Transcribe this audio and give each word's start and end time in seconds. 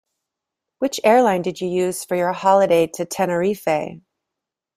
Which 0.79 0.99
airline 1.03 1.43
did 1.43 1.61
you 1.61 1.67
use 1.69 2.03
for 2.05 2.15
your 2.17 2.33
holiday 2.33 2.87
to 2.87 3.05
Tenerife? 3.05 3.67